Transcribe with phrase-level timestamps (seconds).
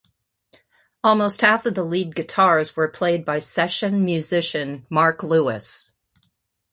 [1.03, 5.91] Almost half of the lead guitars were played by session musician Mark Lewis.